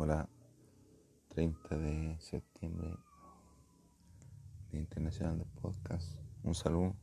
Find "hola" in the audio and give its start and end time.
0.00-0.28